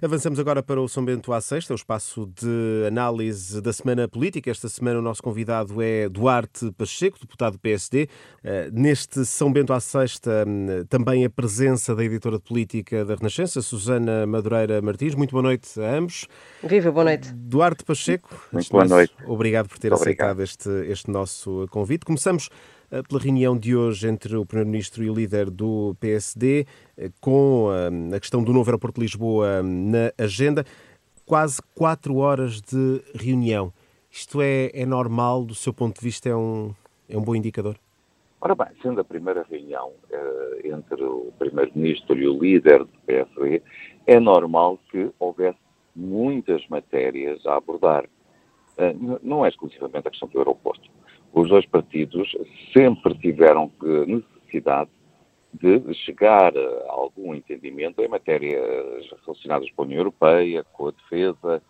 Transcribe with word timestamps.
Avançamos 0.00 0.38
agora 0.38 0.62
para 0.62 0.80
o 0.80 0.88
São 0.88 1.04
Bento 1.04 1.32
à 1.32 1.40
Sexta, 1.40 1.72
o 1.72 1.76
espaço 1.76 2.30
de 2.40 2.86
análise 2.86 3.60
da 3.60 3.72
semana 3.72 4.06
política. 4.06 4.48
Esta 4.48 4.68
semana 4.68 5.00
o 5.00 5.02
nosso 5.02 5.20
convidado 5.20 5.82
é 5.82 6.08
Duarte 6.08 6.70
Pacheco, 6.78 7.18
deputado 7.18 7.54
do 7.54 7.58
PSD. 7.58 8.08
Eh, 8.44 8.70
neste 8.72 9.24
São 9.24 9.52
Bento 9.52 9.72
à 9.72 9.80
Sexta, 9.80 10.44
hum, 10.46 10.84
também 10.88 11.24
a 11.24 11.30
presença 11.30 11.96
da 11.96 12.04
editora 12.04 12.36
de 12.36 12.44
política 12.44 13.04
da 13.04 13.16
Renascença, 13.16 13.60
Susana 13.60 14.24
Madureira 14.24 14.80
Martins. 14.80 15.16
Muito 15.16 15.32
boa 15.32 15.42
noite 15.42 15.68
a 15.80 15.96
ambos. 15.96 16.28
Viva, 16.62 16.92
boa 16.92 17.04
noite. 17.04 17.32
Duarte 17.34 17.82
Pacheco. 17.82 18.28
Muito 18.52 18.70
boa 18.70 18.84
noite. 18.84 19.12
Obrigado 19.26 19.68
por 19.68 19.80
ter 19.80 19.90
Muito 19.90 20.00
aceitado 20.00 20.40
este, 20.44 20.70
este 20.86 21.10
nosso 21.10 21.66
convite. 21.70 22.04
Começamos 22.04 22.50
eh, 22.90 23.02
pela 23.02 23.20
reunião 23.20 23.56
de 23.56 23.76
hoje 23.76 24.08
entre 24.08 24.34
o 24.36 24.46
Primeiro-Ministro 24.46 25.02
e 25.04 25.10
o 25.10 25.14
líder 25.14 25.50
do 25.50 25.94
PSD, 26.00 26.66
com 27.20 27.68
eh, 27.72 28.16
a 28.16 28.20
questão 28.20 28.42
do 28.42 28.52
novo 28.52 28.68
aeroporto 28.70 29.00
de 29.00 29.06
Lisboa 29.06 29.62
na 29.62 30.12
agenda. 30.18 30.64
Quase 31.24 31.60
quatro 31.74 32.16
horas 32.16 32.60
de 32.60 33.02
reunião. 33.14 33.72
Isto 34.10 34.40
é, 34.40 34.70
é 34.72 34.86
normal, 34.86 35.44
do 35.44 35.54
seu 35.54 35.72
ponto 35.72 35.98
de 35.98 36.04
vista, 36.04 36.28
é 36.28 36.34
um, 36.34 36.74
é 37.08 37.16
um 37.16 37.22
bom 37.22 37.34
indicador? 37.34 37.76
Ora 38.40 38.54
bem, 38.54 38.68
sendo 38.82 39.00
a 39.00 39.04
primeira 39.04 39.44
reunião 39.48 39.92
uh, 40.10 40.66
entre 40.66 41.02
o 41.02 41.32
Primeiro-Ministro 41.38 42.16
e 42.16 42.26
o 42.26 42.38
líder 42.38 42.84
do 42.84 42.98
PSD, 43.06 43.62
é 44.06 44.18
normal 44.18 44.78
que 44.90 45.10
houvesse 45.18 45.58
muitas 45.94 46.66
matérias 46.68 47.44
a 47.44 47.56
abordar. 47.56 48.04
Uh, 48.78 49.18
não 49.22 49.44
é 49.44 49.48
exclusivamente 49.48 50.08
a 50.08 50.10
questão 50.10 50.28
do 50.28 50.38
aeroporto 50.38 50.88
os 51.32 51.48
dois 51.48 51.66
partidos 51.66 52.34
sempre 52.72 53.16
tiveram 53.18 53.70
necessidade 54.06 54.90
de 55.52 55.94
chegar 55.94 56.52
a 56.56 56.92
algum 56.92 57.34
entendimento 57.34 58.02
em 58.02 58.08
matérias 58.08 59.08
relacionadas 59.24 59.70
com 59.70 59.82
a 59.82 59.84
União 59.86 59.98
Europeia, 59.98 60.64
com 60.72 60.88
a 60.88 60.90
defesa, 60.90 61.62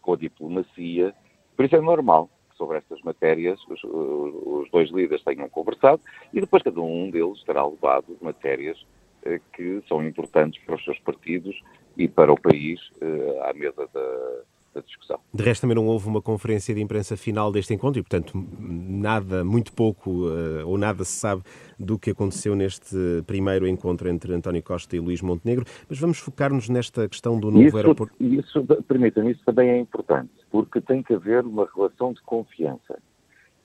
com 0.00 0.14
a 0.14 0.16
diplomacia. 0.16 1.14
Por 1.54 1.64
isso 1.64 1.76
é 1.76 1.80
normal 1.80 2.30
que 2.50 2.56
sobre 2.56 2.78
estas 2.78 3.00
matérias 3.02 3.60
os, 3.68 3.82
os 3.84 4.70
dois 4.70 4.90
líderes 4.90 5.22
tenham 5.22 5.48
conversado 5.48 6.00
e 6.32 6.40
depois 6.40 6.62
cada 6.62 6.80
um 6.80 7.10
deles 7.10 7.42
terá 7.44 7.66
levado 7.66 8.16
matérias 8.20 8.84
eh, 9.24 9.40
que 9.52 9.82
são 9.88 10.06
importantes 10.06 10.62
para 10.64 10.76
os 10.76 10.84
seus 10.84 10.98
partidos 11.00 11.60
e 11.96 12.08
para 12.08 12.32
o 12.32 12.40
país 12.40 12.80
eh, 13.00 13.40
à 13.42 13.52
mesa 13.52 13.88
da, 13.92 14.42
discussão. 14.80 15.18
De 15.32 15.42
resto, 15.42 15.62
também 15.62 15.74
não 15.74 15.86
houve 15.86 16.08
uma 16.08 16.22
conferência 16.22 16.74
de 16.74 16.80
imprensa 16.80 17.16
final 17.16 17.52
deste 17.52 17.74
encontro 17.74 18.00
e, 18.00 18.02
portanto, 18.02 18.32
nada, 18.58 19.44
muito 19.44 19.72
pouco 19.72 20.28
uh, 20.28 20.66
ou 20.66 20.78
nada 20.78 21.04
se 21.04 21.12
sabe 21.12 21.42
do 21.78 21.98
que 21.98 22.10
aconteceu 22.10 22.54
neste 22.54 22.96
primeiro 23.26 23.66
encontro 23.66 24.08
entre 24.08 24.32
António 24.32 24.62
Costa 24.62 24.96
e 24.96 25.00
Luís 25.00 25.20
Montenegro. 25.20 25.64
Mas 25.88 25.98
vamos 25.98 26.18
focar-nos 26.18 26.68
nesta 26.68 27.08
questão 27.08 27.38
do 27.38 27.50
novo 27.50 27.66
isso, 27.66 27.76
aeroporto. 27.76 28.14
Isso, 28.18 28.64
permitam-me, 28.86 29.32
isso 29.32 29.42
também 29.44 29.70
é 29.70 29.78
importante, 29.78 30.32
porque 30.50 30.80
tem 30.80 31.02
que 31.02 31.14
haver 31.14 31.44
uma 31.44 31.68
relação 31.74 32.12
de 32.12 32.20
confiança. 32.22 32.98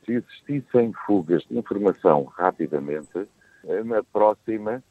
Se 0.05 0.13
existissem 0.13 0.91
fugas 1.05 1.43
de 1.49 1.57
informação 1.57 2.25
rapidamente, 2.25 3.27
eh, 3.65 3.83
na 3.83 4.03
próxima, 4.03 4.83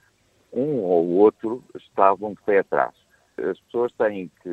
um 0.52 0.78
ou 0.78 1.08
outro 1.10 1.62
estavam 1.77 2.32
de 2.32 2.42
pé 2.42 2.60
atrás. 2.60 2.94
As 3.36 3.58
pessoas 3.60 3.92
têm 3.92 4.30
que 4.42 4.50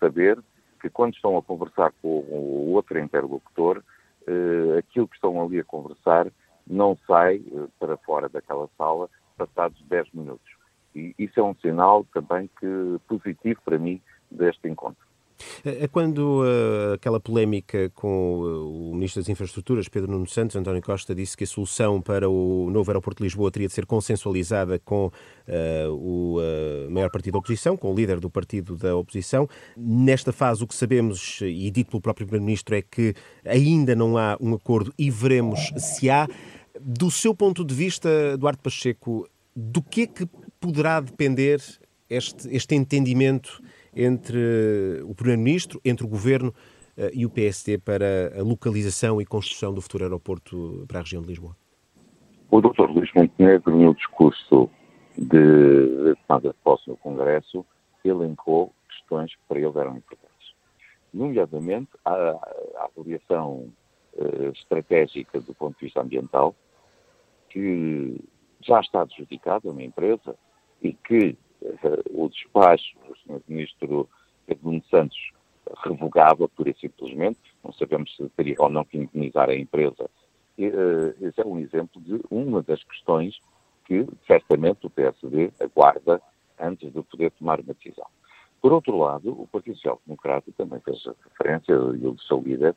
saber 0.00 0.38
que 0.84 0.90
quando 0.90 1.14
estão 1.14 1.38
a 1.38 1.42
conversar 1.42 1.94
com 2.02 2.08
o 2.08 2.72
outro 2.72 2.98
interlocutor, 2.98 3.82
eh, 4.26 4.78
aquilo 4.80 5.08
que 5.08 5.14
estão 5.14 5.42
ali 5.42 5.58
a 5.58 5.64
conversar 5.64 6.30
não 6.66 6.94
sai 7.06 7.36
eh, 7.36 7.66
para 7.80 7.96
fora 7.96 8.28
daquela 8.28 8.68
sala 8.76 9.08
passados 9.34 9.80
10 9.88 10.12
minutos. 10.12 10.46
E 10.94 11.14
isso 11.18 11.40
é 11.40 11.42
um 11.42 11.54
sinal 11.54 12.04
também 12.12 12.50
que 12.60 13.00
positivo 13.08 13.62
para 13.64 13.78
mim 13.78 13.98
deste 14.30 14.68
encontro. 14.68 15.03
É 15.64 15.88
quando 15.88 16.42
uh, 16.42 16.94
aquela 16.94 17.18
polémica 17.18 17.90
com 17.94 18.40
uh, 18.40 18.90
o 18.90 18.94
Ministro 18.94 19.20
das 19.20 19.28
Infraestruturas, 19.28 19.88
Pedro 19.88 20.10
Nuno 20.10 20.26
Santos, 20.26 20.56
António 20.56 20.82
Costa, 20.82 21.14
disse 21.14 21.36
que 21.36 21.44
a 21.44 21.46
solução 21.46 22.00
para 22.00 22.28
o 22.28 22.70
novo 22.70 22.90
aeroporto 22.90 23.22
de 23.22 23.24
Lisboa 23.24 23.50
teria 23.50 23.68
de 23.68 23.74
ser 23.74 23.86
consensualizada 23.86 24.78
com 24.78 25.06
uh, 25.06 25.90
o 25.90 26.38
maior 26.90 27.10
partido 27.10 27.32
da 27.32 27.38
oposição, 27.38 27.76
com 27.76 27.92
o 27.92 27.94
líder 27.94 28.20
do 28.20 28.30
partido 28.30 28.76
da 28.76 28.96
oposição. 28.96 29.48
Nesta 29.76 30.32
fase, 30.32 30.62
o 30.62 30.66
que 30.66 30.74
sabemos, 30.74 31.40
e 31.42 31.70
dito 31.70 31.90
pelo 31.90 32.00
próprio 32.00 32.26
Primeiro-Ministro, 32.26 32.76
é 32.76 32.82
que 32.82 33.14
ainda 33.44 33.94
não 33.94 34.16
há 34.16 34.36
um 34.40 34.54
acordo 34.54 34.92
e 34.98 35.10
veremos 35.10 35.72
se 35.76 36.08
há. 36.10 36.28
Do 36.80 37.10
seu 37.10 37.34
ponto 37.34 37.64
de 37.64 37.74
vista, 37.74 38.08
Eduardo 38.34 38.62
Pacheco, 38.62 39.28
do 39.54 39.80
que 39.82 40.02
é 40.02 40.06
que 40.06 40.28
poderá 40.60 41.00
depender 41.00 41.60
este, 42.08 42.54
este 42.54 42.74
entendimento 42.74 43.62
entre 43.96 45.02
o 45.04 45.14
Primeiro-Ministro, 45.14 45.80
entre 45.84 46.04
o 46.04 46.08
Governo 46.08 46.50
uh, 46.50 47.10
e 47.12 47.24
o 47.24 47.30
PSD 47.30 47.78
para 47.78 48.32
a 48.38 48.42
localização 48.42 49.20
e 49.20 49.24
construção 49.24 49.72
do 49.72 49.80
futuro 49.80 50.04
aeroporto 50.04 50.84
para 50.88 50.98
a 50.98 51.02
região 51.02 51.22
de 51.22 51.28
Lisboa? 51.28 51.56
O 52.50 52.60
Dr. 52.60 52.90
Luís 52.90 53.10
Montenegro, 53.14 53.76
no 53.76 53.94
discurso 53.94 54.70
de 55.16 56.14
tomada 56.26 56.50
de 56.50 56.54
posse 56.62 56.88
no 56.88 56.96
Congresso, 56.96 57.64
elencou 58.04 58.72
questões 58.88 59.30
que 59.34 59.40
para 59.48 59.58
ele 59.58 59.78
eram 59.78 59.96
importantes. 59.96 60.54
Nomeadamente, 61.12 61.90
a, 62.04 62.12
a 62.12 62.90
avaliação 62.96 63.72
uh, 64.14 64.48
estratégica 64.52 65.40
do 65.40 65.54
ponto 65.54 65.78
de 65.78 65.86
vista 65.86 66.00
ambiental, 66.00 66.54
que 67.48 68.20
já 68.60 68.80
está 68.80 69.02
adjudicada 69.02 69.72
na 69.72 69.82
empresa 69.82 70.36
e 70.82 70.92
que 70.92 71.36
o 72.10 72.28
despacho 72.28 72.96
do 73.06 73.16
Sr. 73.18 73.42
Ministro 73.48 74.08
Pedro 74.46 74.82
Santos 74.90 75.32
revogava 75.84 76.48
pura 76.48 76.70
e 76.70 76.74
simplesmente, 76.74 77.40
não 77.62 77.72
sabemos 77.72 78.14
se 78.16 78.28
teria 78.30 78.56
ou 78.58 78.68
não 78.68 78.84
que 78.84 78.98
indemnizar 78.98 79.48
a 79.48 79.54
empresa. 79.54 80.10
E, 80.58 80.68
uh, 80.68 81.14
esse 81.20 81.40
é 81.40 81.44
um 81.44 81.58
exemplo 81.58 82.00
de 82.00 82.20
uma 82.30 82.62
das 82.62 82.82
questões 82.84 83.38
que 83.86 84.06
certamente 84.26 84.86
o 84.86 84.90
PSD 84.90 85.52
aguarda 85.60 86.20
antes 86.58 86.92
de 86.92 87.02
poder 87.02 87.30
tomar 87.32 87.60
uma 87.60 87.74
decisão. 87.74 88.06
Por 88.60 88.72
outro 88.72 88.96
lado, 88.96 89.30
o 89.32 89.46
Partido 89.46 89.76
Social 89.76 90.00
Democrata 90.06 90.50
também 90.56 90.80
fez 90.80 91.04
referência, 91.28 91.72
e 91.72 92.06
o 92.06 92.18
seu 92.20 92.40
líder, 92.40 92.74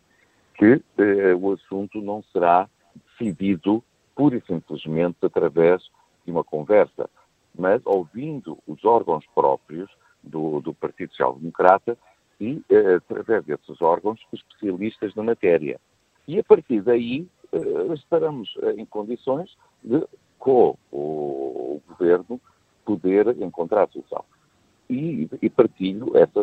que 0.55 0.75
uh, 0.75 1.37
o 1.39 1.53
assunto 1.53 2.01
não 2.01 2.23
será 2.33 2.69
decidido 3.11 3.83
pura 4.15 4.35
e 4.35 4.41
simplesmente 4.41 5.17
através 5.21 5.83
de 6.25 6.31
uma 6.31 6.43
conversa 6.43 7.09
mas 7.57 7.81
ouvindo 7.85 8.57
os 8.67 8.83
órgãos 8.85 9.25
próprios 9.33 9.89
do, 10.23 10.61
do 10.61 10.73
Partido 10.73 11.11
Social 11.11 11.37
Democrata 11.37 11.97
e, 12.39 12.61
eh, 12.69 12.95
através 12.95 13.45
desses 13.45 13.81
órgãos, 13.81 14.19
especialistas 14.31 15.15
na 15.15 15.23
matéria. 15.23 15.79
E 16.27 16.39
a 16.39 16.43
partir 16.43 16.81
daí 16.81 17.27
eh, 17.51 17.93
estaremos 17.93 18.53
em 18.75 18.85
condições 18.85 19.55
de, 19.83 20.05
com 20.37 20.77
o, 20.91 20.97
o 20.97 21.81
Governo, 21.87 22.39
poder 22.85 23.27
encontrar 23.41 23.83
a 23.83 23.87
solução. 23.87 24.23
E, 24.89 25.27
e, 25.41 25.49
partilho, 25.49 26.15
essa, 26.15 26.41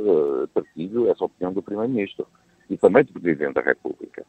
partilho 0.52 1.10
essa 1.10 1.24
opinião 1.24 1.52
do 1.52 1.62
Primeiro-Ministro 1.62 2.26
e 2.68 2.76
também 2.76 3.04
do 3.04 3.12
Presidente 3.14 3.54
da 3.54 3.62
República. 3.62 4.26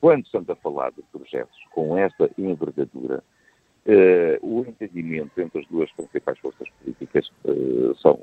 Quando 0.00 0.26
estamos 0.26 0.50
a 0.50 0.56
falar 0.56 0.90
de 0.92 1.02
projetos 1.10 1.56
com 1.72 1.96
esta 1.96 2.30
envergadura, 2.36 3.24
Uh, 3.86 4.36
o 4.42 4.66
entendimento 4.66 5.40
entre 5.40 5.60
as 5.60 5.66
duas 5.68 5.88
principais 5.92 6.36
forças 6.40 6.68
políticas 6.80 7.30
uh, 7.44 7.94
são, 7.98 8.18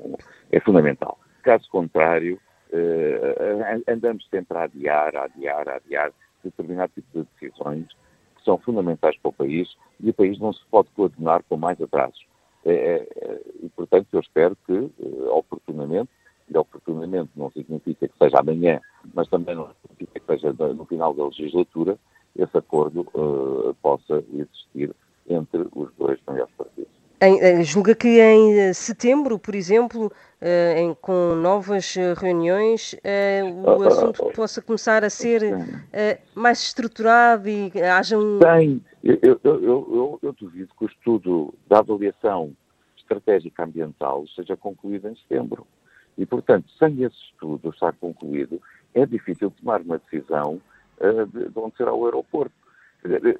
é 0.52 0.60
fundamental. 0.60 1.18
Caso 1.42 1.70
contrário, 1.70 2.38
uh, 2.70 3.90
andamos 3.90 4.28
sempre 4.28 4.58
a 4.58 4.64
adiar, 4.64 5.16
a 5.16 5.24
adiar, 5.24 5.66
a 5.70 5.76
adiar 5.76 6.12
determinado 6.42 6.92
tipo 6.94 7.06
de 7.18 7.26
decisões 7.40 7.86
que 8.36 8.44
são 8.44 8.58
fundamentais 8.58 9.16
para 9.16 9.30
o 9.30 9.32
país 9.32 9.74
e 10.00 10.10
o 10.10 10.12
país 10.12 10.38
não 10.38 10.52
se 10.52 10.60
pode 10.70 10.90
coordenar 10.90 11.42
com 11.48 11.56
mais 11.56 11.80
atrasos. 11.80 12.26
e, 12.66 13.68
portanto, 13.74 14.08
eu 14.12 14.20
espero 14.20 14.54
que, 14.66 14.90
oportunamente, 15.30 16.10
e 16.46 16.58
oportunamente 16.58 17.30
não 17.34 17.50
significa 17.50 18.06
que 18.06 18.18
seja 18.18 18.38
amanhã, 18.38 18.82
mas 19.14 19.26
também 19.28 19.54
não 19.54 19.70
significa 19.80 20.20
que 20.20 20.26
seja 20.26 20.52
no 20.52 20.84
final 20.84 21.14
da 21.14 21.24
legislatura, 21.24 21.98
esse 22.36 22.58
acordo 22.58 23.06
possa 23.80 24.22
existir 24.30 24.94
entre 25.28 25.66
os 25.74 25.92
dois 25.96 26.18
maiores 26.26 26.52
partidos. 26.56 27.04
Em, 27.24 27.40
eh, 27.40 27.62
julga 27.62 27.94
que 27.94 28.20
em 28.20 28.58
eh, 28.58 28.72
setembro, 28.74 29.38
por 29.38 29.54
exemplo, 29.54 30.12
uh, 30.42 30.78
em, 30.78 30.94
com 31.00 31.34
novas 31.34 31.94
reuniões, 32.18 32.92
uh, 32.92 33.62
o 33.62 33.82
ah, 33.82 33.88
assunto 33.88 34.26
uh, 34.26 34.32
possa 34.32 34.60
começar 34.60 35.02
a 35.02 35.08
ser 35.08 35.56
mais 36.34 36.62
estruturado 36.62 37.48
e 37.48 37.72
haja 37.80 38.18
um. 38.18 38.38
Tem. 38.40 38.84
Eu, 39.02 39.18
eu, 39.22 39.40
eu, 39.42 40.18
eu, 40.22 40.32
duvido 40.34 40.68
que 40.78 40.84
o 40.84 40.88
estudo 40.88 41.54
da 41.66 41.78
avaliação 41.78 42.52
estratégica 42.98 43.64
ambiental 43.64 44.26
seja 44.36 44.54
concluído 44.54 45.08
em 45.08 45.16
setembro. 45.16 45.66
E, 46.18 46.26
portanto, 46.26 46.70
sem 46.78 47.02
esse 47.04 47.16
estudo 47.32 47.70
estar 47.70 47.94
concluído, 47.94 48.60
é 48.92 49.06
difícil 49.06 49.50
tomar 49.50 49.80
uma 49.80 49.98
decisão 49.98 50.60
de, 51.32 51.48
de 51.48 51.58
onde 51.58 51.76
será 51.76 51.92
o 51.94 52.04
aeroporto. 52.04 52.54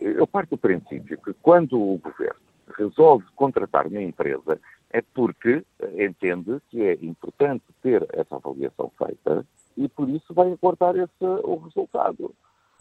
Eu 0.00 0.26
parto 0.26 0.50
do 0.50 0.58
princípio 0.58 1.18
que 1.18 1.32
quando 1.34 1.80
o 1.80 1.98
governo 1.98 2.53
resolve 2.76 3.24
contratar 3.34 3.86
uma 3.86 4.02
empresa, 4.02 4.60
é 4.90 5.02
porque 5.02 5.64
entende 5.98 6.60
que 6.68 6.82
é 6.82 6.94
importante 7.02 7.64
ter 7.82 8.06
essa 8.12 8.36
avaliação 8.36 8.90
feita 8.96 9.46
e 9.76 9.88
por 9.88 10.08
isso 10.08 10.32
vai 10.32 10.52
aguardar 10.52 10.96
esse, 10.96 11.24
o 11.42 11.56
resultado. 11.56 12.34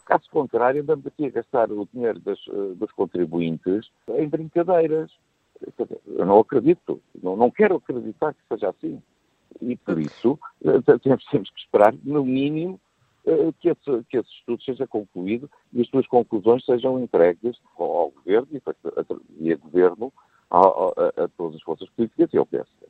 Caso 0.04 0.28
contrário, 0.30 0.82
andamos 0.82 1.06
aqui 1.06 1.26
a 1.26 1.30
gastar 1.30 1.72
o 1.72 1.88
dinheiro 1.92 2.20
das, 2.20 2.38
eh, 2.48 2.74
dos 2.76 2.92
contribuintes 2.92 3.90
em 4.08 4.28
brincadeiras. 4.28 5.10
Eu 6.06 6.26
não 6.26 6.40
acredito, 6.40 7.00
não, 7.22 7.36
não 7.36 7.50
quero 7.50 7.76
acreditar 7.76 8.34
que 8.34 8.40
seja 8.48 8.68
assim. 8.68 9.02
E 9.62 9.76
por 9.76 9.98
isso 9.98 10.38
eh, 10.62 10.98
temos, 11.02 11.24
temos 11.24 11.50
que 11.50 11.58
esperar, 11.58 11.94
no 12.04 12.22
mínimo, 12.22 12.78
eh, 12.78 12.83
que 13.60 13.70
esse, 13.70 14.04
que 14.10 14.18
esse 14.18 14.30
estudo 14.30 14.62
seja 14.62 14.86
concluído 14.86 15.50
e 15.72 15.80
as 15.80 15.88
suas 15.88 16.06
conclusões 16.06 16.64
sejam 16.64 17.00
entregues 17.00 17.56
ao 17.78 18.10
Governo 18.10 18.48
e 19.40 19.52
a 19.52 19.56
Governo, 19.56 20.12
a, 20.50 20.58
a, 20.58 21.24
a 21.24 21.28
todas 21.36 21.56
as 21.56 21.62
forças 21.62 21.88
políticas 21.90 22.32
e 22.32 22.36
ao 22.36 22.46
PSD. 22.46 22.86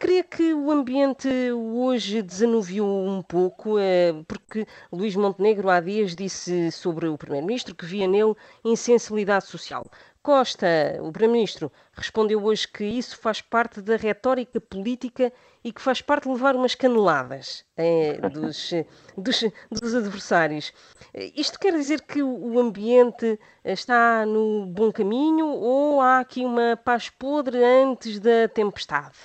Creio 0.00 0.24
que 0.24 0.54
o 0.54 0.70
ambiente 0.70 1.28
hoje 1.52 2.22
desanuviou 2.22 3.06
um 3.06 3.20
pouco, 3.20 3.78
eh, 3.78 4.14
porque 4.26 4.66
Luís 4.90 5.14
Montenegro 5.14 5.68
há 5.68 5.78
dias 5.78 6.16
disse 6.16 6.72
sobre 6.72 7.06
o 7.06 7.18
Primeiro-Ministro 7.18 7.74
que 7.74 7.84
via 7.84 8.08
nele 8.08 8.34
insensibilidade 8.64 9.44
social. 9.44 9.84
Costa, 10.22 10.66
o 11.00 11.10
Primeiro-Ministro, 11.10 11.72
respondeu 11.92 12.42
hoje 12.44 12.68
que 12.68 12.84
isso 12.84 13.18
faz 13.18 13.40
parte 13.40 13.80
da 13.80 13.96
retórica 13.96 14.60
política 14.60 15.32
e 15.64 15.72
que 15.72 15.80
faz 15.80 16.00
parte 16.00 16.24
de 16.24 16.30
levar 16.30 16.54
umas 16.54 16.74
caneladas 16.74 17.64
é, 17.76 18.20
dos, 18.28 18.72
dos, 19.16 19.44
dos, 19.70 19.94
adversários. 19.94 20.72
Isto 21.34 21.58
quer 21.58 21.72
dizer 21.72 22.02
que 22.02 22.22
o 22.22 22.58
ambiente 22.58 23.38
está 23.64 24.26
no 24.26 24.66
bom 24.66 24.92
caminho 24.92 25.46
ou 25.46 26.00
há 26.00 26.20
aqui 26.20 26.44
uma 26.44 26.76
paz 26.76 27.08
podre 27.08 27.62
antes 27.64 28.18
da 28.18 28.48
tempestade? 28.48 29.16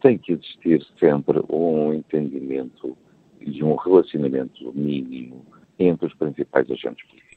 tem 0.00 0.18
que 0.18 0.32
existir 0.32 0.84
sempre 0.98 1.40
um 1.48 1.92
entendimento 1.92 2.96
e 3.40 3.62
um 3.62 3.74
relacionamento 3.76 4.72
mínimo 4.74 5.44
entre 5.78 6.06
os 6.06 6.14
principais 6.14 6.70
agentes 6.70 7.06
políticos. 7.06 7.29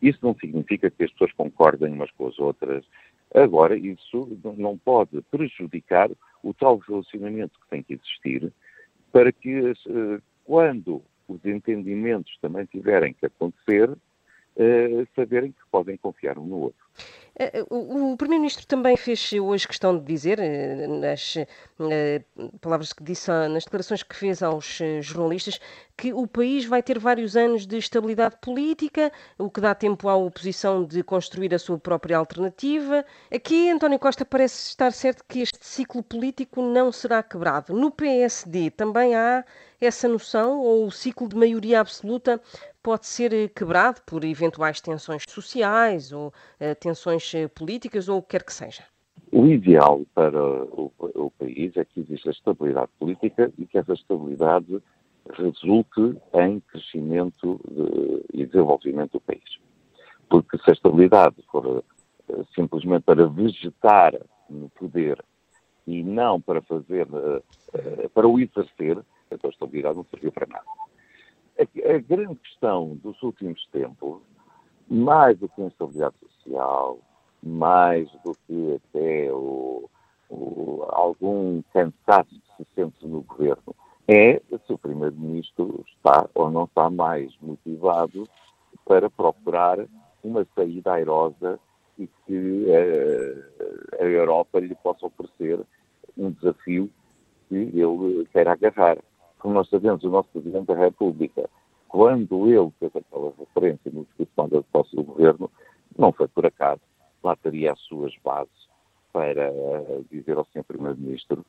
Isso 0.00 0.18
não 0.22 0.34
significa 0.34 0.90
que 0.90 1.04
as 1.04 1.10
pessoas 1.10 1.32
concordem 1.32 1.92
umas 1.92 2.10
com 2.12 2.28
as 2.28 2.38
outras. 2.38 2.84
Agora, 3.34 3.76
isso 3.76 4.38
não 4.56 4.78
pode 4.78 5.20
prejudicar 5.30 6.10
o 6.42 6.54
tal 6.54 6.78
relacionamento 6.78 7.58
que 7.60 7.68
tem 7.68 7.82
que 7.82 7.94
existir 7.94 8.52
para 9.12 9.32
que, 9.32 9.58
eh, 9.58 10.20
quando 10.44 11.02
os 11.26 11.44
entendimentos 11.44 12.36
também 12.40 12.64
tiverem 12.66 13.12
que 13.12 13.26
acontecer, 13.26 13.90
eh, 14.56 15.06
saberem 15.14 15.52
que 15.52 15.60
podem 15.70 15.96
confiar 15.96 16.38
um 16.38 16.46
no 16.46 16.56
outro. 16.56 16.87
Eh, 17.38 17.64
o 17.70 18.16
Primeiro-Ministro 18.16 18.66
também 18.66 18.96
fez 18.96 19.32
hoje 19.32 19.68
questão 19.68 19.96
de 19.96 20.04
dizer, 20.04 20.40
eh, 20.40 20.88
nas 20.88 21.36
eh, 21.36 22.22
palavras 22.60 22.92
que 22.92 23.02
disse, 23.04 23.30
nas 23.30 23.62
declarações 23.64 24.02
que 24.02 24.16
fez 24.16 24.42
aos 24.42 24.80
jornalistas, 25.00 25.60
que 25.96 26.12
o 26.12 26.26
país 26.26 26.64
vai 26.64 26.82
ter 26.82 26.98
vários 26.98 27.36
anos 27.36 27.64
de 27.64 27.76
estabilidade 27.78 28.36
política, 28.40 29.12
o 29.38 29.48
que 29.48 29.60
dá 29.60 29.72
tempo 29.72 30.08
à 30.08 30.16
oposição 30.16 30.84
de 30.84 31.02
construir 31.04 31.54
a 31.54 31.58
sua 31.60 31.78
própria 31.78 32.16
alternativa. 32.16 33.04
Aqui, 33.32 33.70
António 33.70 34.00
Costa 34.00 34.24
parece 34.24 34.70
estar 34.70 34.92
certo 34.92 35.24
que 35.28 35.40
este 35.40 35.58
ciclo 35.64 36.02
político 36.02 36.60
não 36.60 36.90
será 36.90 37.22
quebrado. 37.22 37.72
No 37.72 37.90
PSD 37.92 38.70
também 38.70 39.14
há 39.14 39.44
essa 39.80 40.08
noção, 40.08 40.58
ou 40.58 40.86
o 40.86 40.90
ciclo 40.90 41.28
de 41.28 41.36
maioria 41.36 41.80
absoluta 41.80 42.40
pode 42.82 43.06
ser 43.06 43.50
quebrado 43.50 44.00
por 44.06 44.24
eventuais 44.24 44.80
tensões 44.80 45.22
sociais 45.28 46.12
ou 46.12 46.28
uh, 46.28 46.74
tensões 46.88 47.34
eh, 47.34 47.48
políticas 47.48 48.08
ou 48.08 48.18
o 48.18 48.22
que 48.22 48.30
quer 48.30 48.42
que 48.42 48.52
seja? 48.52 48.82
O 49.30 49.46
ideal 49.46 50.06
para 50.14 50.42
o, 50.42 50.90
o, 50.98 51.30
país 51.38 51.76
é 51.76 51.84
que 51.84 52.00
exista 52.00 52.30
estabilidade 52.30 52.90
política 52.98 53.52
e 53.58 53.66
que 53.66 53.76
essa 53.76 53.92
estabilidade 53.92 54.82
resulte 55.34 56.16
em 56.34 56.60
crescimento 56.60 57.60
de, 57.68 58.40
e 58.40 58.46
desenvolvimento 58.46 59.12
do 59.12 59.20
país. 59.20 59.58
Porque 60.30 60.56
se 60.58 60.70
a 60.70 60.72
estabilidade 60.72 61.36
for 61.50 61.66
uh, 61.66 61.84
simplesmente 62.54 63.02
para 63.02 63.26
vegetar 63.26 64.14
no 64.48 64.70
poder 64.70 65.22
e 65.86 66.02
não 66.02 66.40
para 66.40 66.62
fazer, 66.62 67.06
uh, 67.06 68.08
para 68.14 68.26
o 68.26 68.40
exercer, 68.40 68.98
então 69.30 69.50
a 69.50 69.52
estabilidade 69.52 69.96
não 69.96 70.06
serviu 70.10 70.32
para 70.32 70.46
nada 70.46 70.64
a 71.58 71.98
grande 71.98 72.36
questão 72.36 72.96
dos 73.02 73.20
últimos 73.22 73.66
tempos, 73.72 74.22
mais 74.90 75.38
do 75.38 75.48
que 75.48 75.62
a 75.62 75.66
instabilidade 75.66 76.14
social, 76.18 76.98
mais 77.42 78.10
do 78.24 78.32
que 78.46 78.74
até 78.76 79.32
o, 79.32 79.88
o, 80.28 80.84
algum 80.88 81.62
cansaço 81.72 82.28
que 82.30 82.64
se 82.64 82.66
sente 82.74 83.06
no 83.06 83.22
governo, 83.22 83.74
é 84.06 84.40
se 84.66 84.72
o 84.72 84.78
Primeiro-Ministro 84.78 85.84
está 85.86 86.28
ou 86.34 86.50
não 86.50 86.64
está 86.64 86.88
mais 86.88 87.36
motivado 87.42 88.26
para 88.84 89.10
procurar 89.10 89.78
uma 90.24 90.46
saída 90.54 90.94
airosa 90.94 91.60
e 91.98 92.08
que 92.26 92.66
a, 92.72 94.02
a 94.02 94.06
Europa 94.06 94.60
lhe 94.60 94.74
possa 94.76 95.06
oferecer 95.06 95.60
um 96.16 96.30
desafio 96.30 96.90
que 97.48 97.54
ele 97.54 98.26
queira 98.32 98.52
agarrar. 98.52 98.98
Como 99.38 99.54
nós 99.54 99.68
sabemos, 99.68 100.02
o 100.02 100.10
nosso 100.10 100.28
Presidente 100.30 100.66
da 100.66 100.74
República, 100.74 101.48
quando 101.88 102.46
ele 102.46 102.70
fez 102.78 102.92
aquela 102.94 103.32
referência 103.38 103.90
no 103.92 104.04
discurso 104.04 104.56
de 104.56 104.62
posse 104.70 104.94
do 104.94 105.02
governo, 105.02 105.50
não 105.96 106.12
foi 106.12 106.28
por 106.28 106.46
acaso, 106.46 106.80
lá 107.24 107.34
teria 107.36 107.72
as 107.72 107.80
suas 107.80 108.14
bases 108.22 108.68
para 109.12 109.50
dizer 110.10 110.36
ao 110.36 110.46
Sr. 110.52 110.62
Primeiro-Ministro 110.64 111.44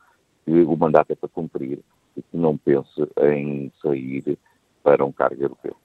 que 0.45 0.51
o 0.51 0.75
mandato 0.75 1.11
é 1.11 1.15
para 1.15 1.29
cumprir 1.29 1.79
e 2.17 2.21
que 2.21 2.37
não 2.37 2.57
pense 2.57 3.07
em 3.21 3.71
sair 3.81 4.37
para 4.81 5.05
um 5.05 5.11
cargo 5.11 5.43
europeu. 5.43 5.75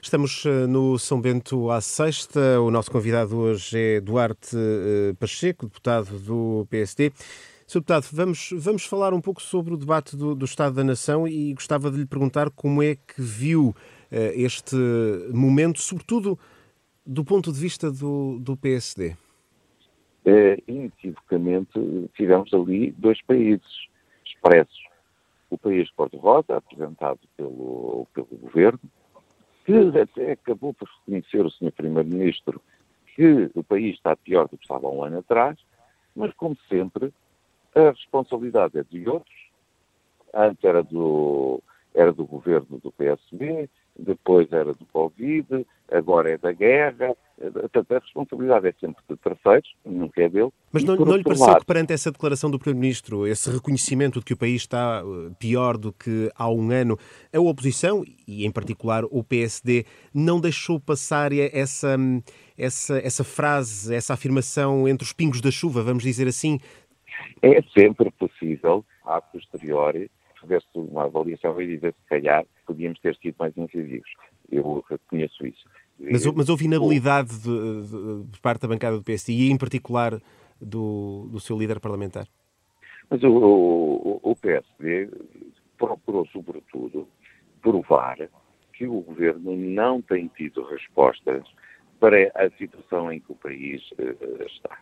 Estamos 0.00 0.44
eh, 0.44 0.66
no 0.66 0.98
São 0.98 1.18
Bento 1.18 1.70
à 1.70 1.80
sexta. 1.80 2.60
O 2.60 2.70
nosso 2.70 2.90
convidado 2.90 3.38
hoje 3.38 3.96
é 3.96 4.00
Duarte 4.00 4.54
eh, 4.54 5.14
Pacheco, 5.18 5.66
deputado 5.66 6.18
do 6.18 6.66
PSD. 6.68 7.10
Sr. 7.66 7.80
Deputado, 7.80 8.06
vamos, 8.12 8.50
vamos 8.56 8.84
falar 8.84 9.14
um 9.14 9.20
pouco 9.20 9.40
sobre 9.40 9.72
o 9.72 9.76
debate 9.76 10.16
do, 10.16 10.34
do, 10.34 10.44
Estado 10.44 10.74
da 10.76 10.84
Nação 10.84 11.26
e 11.26 11.54
gostava 11.54 11.90
de 11.90 11.98
lhe 11.98 12.06
perguntar 12.06 12.50
como 12.50 12.82
é 12.82 12.94
que 12.94 13.20
viu 13.20 13.68
uh, 13.68 13.74
este 14.10 14.76
momento, 15.32 15.80
sobretudo 15.80 16.38
do 17.06 17.24
ponto 17.24 17.52
de 17.52 17.58
vista 17.58 17.90
do, 17.90 18.38
do 18.38 18.56
PSD. 18.56 19.16
É, 20.26 20.58
inequivocamente, 20.68 21.78
tivemos 22.14 22.52
ali 22.52 22.92
dois 22.92 23.20
países 23.22 23.66
expressos. 24.24 24.84
O 25.50 25.58
país 25.58 25.86
de 25.86 25.94
Porto 25.94 26.16
Rosa, 26.16 26.56
apresentado 26.56 27.20
pelo, 27.36 28.06
pelo 28.14 28.26
governo, 28.26 28.80
que 29.64 29.72
até 29.98 30.32
acabou 30.32 30.74
por 30.74 30.88
reconhecer 31.00 31.44
o 31.44 31.50
Sr. 31.50 31.72
Primeiro-Ministro 31.72 32.60
que 33.14 33.50
o 33.54 33.62
país 33.62 33.94
está 33.94 34.16
pior 34.16 34.48
do 34.48 34.56
que 34.58 34.64
estava 34.64 34.88
um 34.88 35.04
ano 35.04 35.18
atrás, 35.18 35.56
mas, 36.16 36.32
como 36.34 36.56
sempre, 36.68 37.12
a 37.74 37.90
responsabilidade 37.90 38.78
é 38.78 38.84
de 38.84 39.08
outros. 39.08 39.34
Antes 40.32 40.64
era 40.64 40.82
do, 40.82 41.62
era 41.94 42.12
do 42.12 42.24
governo 42.24 42.78
do 42.78 42.90
PSB, 42.92 43.68
depois 43.96 44.52
era 44.52 44.72
do 44.72 44.84
Covid, 44.86 45.64
agora 45.90 46.30
é 46.30 46.38
da 46.38 46.52
guerra. 46.52 47.16
Portanto, 47.36 47.92
a 47.92 47.98
responsabilidade 47.98 48.68
é 48.68 48.72
sempre 48.78 49.02
de 49.08 49.16
terceiros, 49.16 49.74
nunca 49.84 50.22
é 50.22 50.28
dele. 50.28 50.50
Mas 50.72 50.84
não, 50.84 50.96
não 50.96 51.16
lhe 51.16 51.24
pareceu 51.24 51.46
lado... 51.46 51.60
que 51.60 51.66
perante 51.66 51.92
essa 51.92 52.10
declaração 52.12 52.48
do 52.48 52.58
Primeiro-Ministro, 52.58 53.26
esse 53.26 53.50
reconhecimento 53.50 54.20
de 54.20 54.24
que 54.24 54.32
o 54.32 54.36
país 54.36 54.62
está 54.62 55.02
eh, 55.04 55.32
pior 55.38 55.76
do 55.76 55.92
que 55.92 56.30
há 56.36 56.48
um 56.48 56.70
ano, 56.70 56.96
a 57.32 57.40
oposição, 57.40 58.04
e 58.26 58.46
em 58.46 58.50
particular 58.52 59.04
o 59.10 59.22
PSD, 59.22 59.84
não 60.12 60.40
deixou 60.40 60.78
passar 60.78 61.32
essa, 61.32 61.96
essa, 62.56 62.98
essa 62.98 63.24
frase, 63.24 63.92
essa 63.92 64.14
afirmação 64.14 64.86
entre 64.86 65.04
os 65.04 65.12
pingos 65.12 65.40
da 65.40 65.50
chuva, 65.50 65.82
vamos 65.82 66.04
dizer 66.04 66.28
assim, 66.28 66.60
é 67.42 67.62
sempre 67.76 68.10
possível, 68.12 68.84
a 69.04 69.20
posteriori, 69.20 70.10
fazer-se 70.40 70.66
uma 70.74 71.04
avaliação 71.04 71.60
e 71.60 71.66
dizer 71.66 71.94
se 71.94 72.08
calhar 72.08 72.44
podíamos 72.66 72.98
ter 73.00 73.16
sido 73.16 73.36
mais 73.38 73.56
incisivos. 73.56 74.10
Eu 74.50 74.84
reconheço 74.88 75.46
isso. 75.46 75.64
Mas, 75.98 76.26
mas 76.26 76.48
houve 76.48 76.64
inabilidade 76.64 77.38
de, 77.40 77.82
de, 77.82 78.24
de, 78.24 78.40
parte 78.40 78.62
da 78.62 78.68
bancada 78.68 78.96
do 78.96 79.02
PSD 79.02 79.32
e, 79.32 79.50
em 79.50 79.56
particular, 79.56 80.20
do, 80.60 81.28
do 81.30 81.40
seu 81.40 81.56
líder 81.56 81.80
parlamentar? 81.80 82.26
Mas 83.08 83.22
o, 83.22 83.28
o, 83.28 84.20
o 84.22 84.36
PSD 84.36 85.08
procurou, 85.78 86.26
sobretudo, 86.26 87.08
provar 87.62 88.16
que 88.72 88.86
o 88.86 89.00
governo 89.00 89.56
não 89.56 90.02
tem 90.02 90.28
tido 90.28 90.64
respostas 90.64 91.44
para 92.00 92.30
a 92.34 92.50
situação 92.58 93.12
em 93.12 93.20
que 93.20 93.32
o 93.32 93.36
país 93.36 93.82
uh, 93.92 94.42
está. 94.44 94.78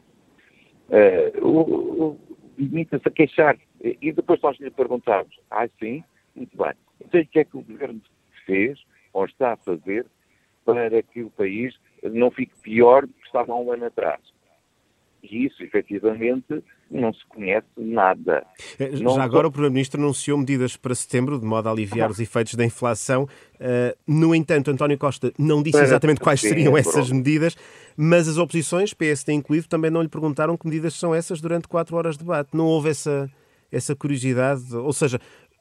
Limita-se 2.58 3.08
a 3.08 3.10
queixar. 3.10 3.58
E 3.80 4.12
depois 4.12 4.40
nós 4.40 4.58
lhe 4.58 4.70
perguntamos, 4.70 5.38
ah, 5.50 5.68
sim, 5.80 6.04
muito 6.34 6.56
bem. 6.56 6.72
Então 7.00 7.20
o 7.20 7.26
que 7.26 7.38
é 7.40 7.44
que 7.44 7.56
o 7.56 7.62
governo 7.62 8.00
fez 8.46 8.82
ou 9.12 9.24
está 9.24 9.52
a 9.52 9.56
fazer 9.56 10.06
para 10.64 11.02
que 11.02 11.22
o 11.22 11.30
país 11.30 11.76
não 12.02 12.30
fique 12.30 12.52
pior 12.62 13.06
do 13.06 13.12
que 13.12 13.26
estava 13.26 13.52
há 13.52 13.56
um 13.56 13.72
ano 13.72 13.86
atrás? 13.86 14.20
E 15.22 15.46
isso, 15.46 15.62
efetivamente, 15.62 16.62
não 16.92 17.12
se 17.12 17.24
conhece 17.26 17.66
nada. 17.76 18.44
Já 18.78 18.98
não... 19.00 19.20
agora 19.20 19.48
o 19.48 19.50
Primeiro-Ministro 19.50 20.00
anunciou 20.00 20.38
medidas 20.38 20.76
para 20.76 20.94
setembro, 20.94 21.38
de 21.38 21.46
modo 21.46 21.68
a 21.68 21.72
aliviar 21.72 22.10
os 22.10 22.20
efeitos 22.20 22.54
da 22.54 22.64
inflação. 22.64 23.24
Uh, 23.54 23.96
no 24.06 24.34
entanto, 24.34 24.70
António 24.70 24.98
Costa 24.98 25.32
não 25.38 25.62
disse 25.62 25.80
exatamente 25.80 26.20
quais 26.20 26.40
seriam 26.40 26.76
essas 26.76 27.10
medidas, 27.10 27.56
mas 27.96 28.28
as 28.28 28.36
oposições, 28.36 28.92
PSD 28.92 29.32
incluído, 29.32 29.68
também 29.68 29.90
não 29.90 30.02
lhe 30.02 30.08
perguntaram 30.08 30.56
que 30.56 30.66
medidas 30.66 30.94
são 30.94 31.14
essas 31.14 31.40
durante 31.40 31.66
quatro 31.66 31.96
horas 31.96 32.16
de 32.16 32.24
debate. 32.24 32.50
Não 32.52 32.66
houve 32.66 32.90
essa, 32.90 33.30
essa 33.70 33.96
curiosidade? 33.96 34.76
Ou 34.76 34.92
seja, 34.92 35.18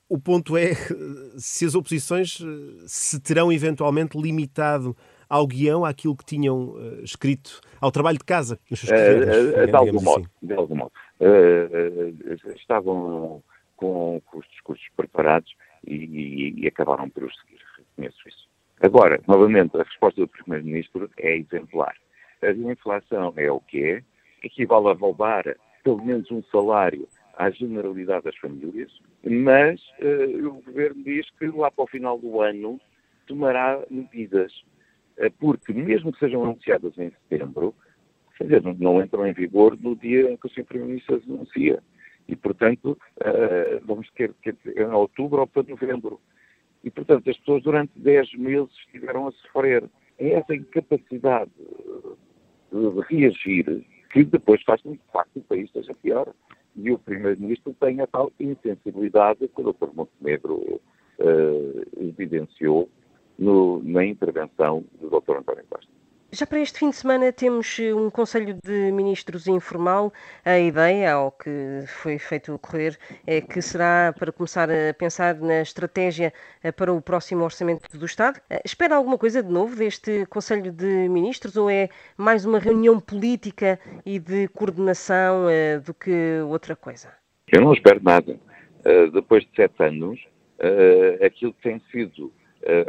o 0.10 0.20
ponto 0.20 0.58
é 0.58 0.74
se 1.38 1.66
as 1.66 1.76
oposições 1.76 2.40
se 2.86 3.20
terão 3.20 3.52
eventualmente 3.52 4.18
limitado 4.20 4.96
ao 5.32 5.48
guião, 5.48 5.86
àquilo 5.86 6.14
que 6.14 6.26
tinham 6.26 6.72
uh, 6.72 7.04
escrito, 7.04 7.62
ao 7.80 7.90
trabalho 7.90 8.18
de 8.18 8.26
casa 8.26 8.60
nos 8.70 8.82
seus 8.82 8.92
uh, 8.92 9.66
de, 9.66 9.74
algum 9.74 10.02
modo, 10.02 10.26
assim. 10.26 10.46
de 10.46 10.54
algum 10.54 10.76
modo. 10.76 10.92
Estavam 12.58 13.42
com, 13.78 14.22
com, 14.26 14.38
os 14.38 14.46
discursos 14.50 14.86
preparados 14.98 15.56
e, 15.88 15.96
e, 15.96 16.62
e 16.62 16.68
acabaram 16.68 17.10
por 17.10 17.24
os 17.24 17.34
seguir. 17.40 17.62
Reconheço 17.78 18.28
isso. 18.28 18.50
Agora, 18.82 19.22
novamente, 19.26 19.78
a 19.78 19.84
resposta 19.84 20.20
do 20.20 20.28
Primeiro-Ministro 20.28 21.10
é 21.18 21.38
exemplar. 21.38 21.96
A 22.42 22.52
inflação 22.52 23.34
é 23.38 23.50
o 23.50 23.62
que 23.62 23.84
é, 23.84 24.04
equivale 24.44 24.90
a 24.90 24.94
roubar 24.94 25.56
pelo 25.82 26.04
menos 26.04 26.30
um 26.30 26.44
salário 26.52 27.08
à 27.38 27.50
generalidade 27.52 28.26
das 28.26 28.36
famílias, 28.36 28.92
mas 29.24 29.80
uh, 30.02 30.48
o 30.48 30.62
Governo 30.62 31.02
diz 31.04 31.30
que 31.40 31.48
lá 31.48 31.72
para 31.72 31.86
o 31.86 31.88
final 31.88 32.20
do 32.20 32.42
ano 32.42 32.82
tomará 33.28 33.82
medidas 33.90 34.52
porque, 35.30 35.74
mesmo 35.74 36.12
que 36.12 36.20
sejam 36.20 36.44
anunciadas 36.44 36.98
em 36.98 37.12
setembro, 37.12 37.76
quer 38.38 38.46
dizer, 38.46 38.64
não 38.80 39.02
entram 39.02 39.28
em 39.28 39.34
vigor 39.34 39.78
no 39.80 39.96
dia 39.96 40.32
em 40.32 40.38
que 40.38 40.48
o 40.48 40.50
Sr. 40.50 40.66
Primeiro-Ministro 40.66 41.16
as 41.16 41.24
anuncia. 41.24 41.84
E, 42.28 42.36
portanto, 42.36 42.98
uh, 43.18 43.86
vamos 43.86 44.10
ter 44.12 44.34
que 44.42 44.56
em 44.76 44.86
outubro 44.86 45.42
ou 45.42 45.48
para 45.48 45.64
novembro. 45.64 46.20
E, 46.84 46.90
portanto, 46.90 47.30
as 47.30 47.38
pessoas 47.38 47.64
durante 47.64 47.92
10 47.96 48.34
meses 48.36 48.72
estiveram 48.86 49.28
a 49.28 49.32
sofrer. 49.32 49.84
É 50.18 50.34
essa 50.34 50.56
incapacidade 50.56 51.52
de 52.72 53.02
reagir 53.10 53.86
que 54.12 54.24
depois 54.24 54.62
faz 54.64 54.82
com 54.82 54.92
que, 54.92 55.04
de 55.04 55.12
facto, 55.12 55.38
o 55.38 55.42
país 55.42 55.66
esteja 55.66 55.94
pior. 55.96 56.34
E 56.76 56.92
o 56.92 56.98
Primeiro-Ministro 56.98 57.76
tem 57.80 58.00
a 58.02 58.08
tal 58.08 58.32
insensibilidade 58.40 59.48
que 59.48 59.62
o 59.62 59.74
Dr. 59.74 59.94
Montenegro 59.94 60.56
uh, 60.56 60.82
evidenciou 62.00 62.90
no, 63.42 63.82
na 63.84 64.06
intervenção 64.06 64.86
do 65.02 65.10
Dr. 65.10 65.38
António 65.38 65.66
Costa. 65.68 65.92
Já 66.34 66.46
para 66.48 66.62
este 66.62 66.80
fim 66.80 66.92
de 66.92 66.96
semana 66.96 67.34
temos 67.34 67.78
eh, 67.78 67.94
um 67.94 68.10
Conselho 68.10 68.58
de 68.64 68.90
Ministros 68.94 69.48
informal. 69.48 70.14
A 70.46 70.58
ideia, 70.58 71.12
ao 71.12 71.30
que 71.30 71.84
foi 71.88 72.18
feito 72.18 72.54
ocorrer, 72.54 72.98
é 73.28 73.42
que 73.42 73.62
será 73.62 74.16
para 74.18 74.32
começar 74.32 74.70
a 74.72 74.94
pensar 74.94 75.36
na 75.36 75.62
estratégia 75.62 76.32
eh, 76.64 76.72
para 76.72 76.94
o 76.94 77.02
próximo 77.02 77.44
Orçamento 77.44 77.98
do 77.98 78.06
Estado. 78.06 78.40
Eh, 78.50 78.62
espera 78.64 78.96
alguma 78.96 79.18
coisa 79.18 79.44
de 79.44 79.52
novo 79.52 79.76
deste 79.76 80.26
Conselho 80.28 80.72
de 80.72 81.10
Ministros 81.10 81.58
ou 81.58 81.70
é 81.70 81.90
mais 82.16 82.46
uma 82.46 82.60
reunião 82.60 82.98
política 82.98 83.78
e 84.06 84.18
de 84.18 84.48
coordenação 84.50 85.48
do 85.86 85.94
que 85.94 86.40
outra 86.48 86.78
coisa? 86.78 87.10
Eu 87.52 87.60
não 87.60 87.74
espero 87.74 88.02
nada. 88.02 88.40
Depois 89.12 89.44
de 89.44 89.50
sete 89.54 89.84
anos, 89.84 90.20
aquilo 91.22 91.54
que 91.54 91.62
tem 91.62 91.82
sido 91.92 92.32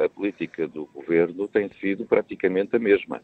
a, 0.05 0.09
política 0.09 0.69
do 0.69 0.87
governo 0.87 1.49
tem 1.49 1.71
sido 1.81 2.05
praticamente 2.05 2.76
a 2.76 2.79
mesma. 2.79 3.23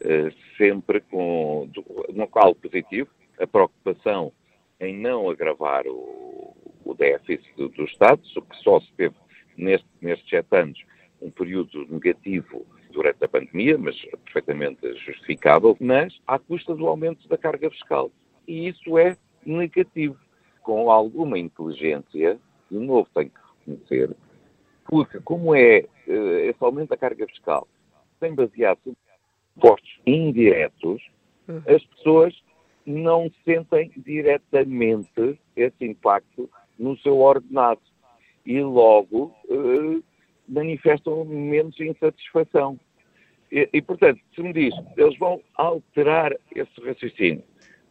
Eh, 0.00 0.30
sempre 0.58 1.00
com, 1.00 1.70
no 2.12 2.28
qual 2.28 2.54
positivo, 2.54 3.08
a 3.40 3.46
preocupação 3.46 4.30
em 4.78 4.94
não 4.94 5.30
agravar 5.30 5.86
o, 5.86 6.54
o 6.84 6.94
déficit 6.94 7.50
do, 7.56 7.70
do 7.70 7.84
Estado, 7.84 8.20
o 8.36 8.42
que 8.42 8.56
só 8.58 8.78
se 8.80 8.92
teve 8.92 9.14
neste, 9.56 9.86
nestes 10.02 10.28
sete 10.28 10.54
anos 10.54 10.78
um 11.20 11.30
período 11.30 11.86
negativo 11.88 12.66
durante 12.90 13.24
a 13.24 13.28
pandemia, 13.28 13.78
mas 13.78 13.96
perfeitamente 14.24 14.86
justificável, 14.98 15.76
mas 15.80 16.18
à 16.26 16.38
custa 16.38 16.74
do 16.74 16.86
aumento 16.86 17.26
da 17.28 17.38
carga 17.38 17.70
fiscal. 17.70 18.10
E 18.46 18.68
isso 18.68 18.98
é 18.98 19.16
negativo. 19.44 20.16
Com 20.62 20.90
alguma 20.90 21.38
inteligência, 21.38 22.38
de 22.70 22.78
novo 22.78 23.08
tenho 23.14 23.30
que 23.30 23.40
reconhecer, 23.70 24.16
porque 24.88 25.20
como 25.20 25.54
é 25.54 25.84
eh, 26.08 26.46
esse 26.48 26.58
aumento 26.60 26.90
da 26.90 26.96
carga 26.96 27.26
fiscal 27.26 27.66
tem 28.20 28.34
baseado 28.34 28.78
sobre 28.84 28.98
impostos 29.56 30.00
indiretos, 30.06 31.02
uhum. 31.48 31.62
as 31.66 31.84
pessoas 31.84 32.34
não 32.84 33.30
sentem 33.44 33.90
diretamente 33.96 35.38
esse 35.56 35.84
impacto 35.84 36.48
no 36.78 36.96
seu 36.98 37.18
ordenado 37.18 37.80
e 38.44 38.60
logo 38.60 39.34
eh, 39.50 40.02
manifestam 40.48 41.24
menos 41.24 41.78
insatisfação. 41.80 42.78
E, 43.50 43.68
e, 43.72 43.82
portanto, 43.82 44.20
se 44.34 44.42
me 44.42 44.52
diz, 44.52 44.74
eles 44.96 45.18
vão 45.18 45.40
alterar 45.54 46.32
esse 46.54 46.80
raciocínio, 46.80 47.42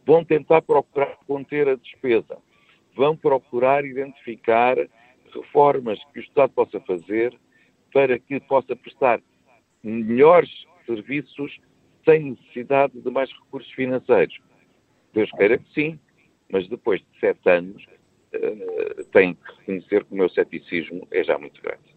vão 0.06 0.24
tentar 0.24 0.62
procurar 0.62 1.18
conter 1.26 1.68
a 1.68 1.76
despesa, 1.76 2.38
vão 2.94 3.16
procurar 3.16 3.84
identificar 3.84 4.76
reformas 5.36 5.98
que 6.12 6.20
o 6.20 6.22
Estado 6.22 6.52
possa 6.52 6.80
fazer 6.80 7.38
para 7.92 8.18
que 8.18 8.40
possa 8.40 8.74
prestar 8.74 9.20
melhores 9.82 10.50
serviços 10.84 11.58
sem 12.04 12.30
necessidade 12.30 13.00
de 13.00 13.10
mais 13.10 13.30
recursos 13.32 13.70
financeiros. 13.72 14.38
Deus 15.12 15.30
queira 15.32 15.58
que 15.58 15.72
sim, 15.72 15.98
mas 16.50 16.68
depois 16.68 17.00
de 17.00 17.20
sete 17.20 17.48
anos 17.48 17.84
uh, 18.34 19.04
tenho 19.12 19.34
que 19.34 19.52
reconhecer 19.58 20.04
que 20.04 20.12
o 20.12 20.16
meu 20.16 20.28
ceticismo 20.28 21.06
é 21.10 21.24
já 21.24 21.38
muito 21.38 21.60
grande. 21.62 21.96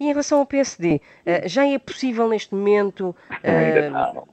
E 0.00 0.04
em 0.04 0.08
relação 0.08 0.40
ao 0.40 0.46
PSD, 0.46 1.00
eh, 1.26 1.48
já 1.48 1.66
é 1.66 1.78
possível 1.78 2.28
neste 2.28 2.54
momento 2.54 3.14
uh, 3.30 4.26